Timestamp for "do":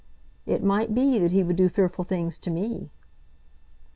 1.57-1.69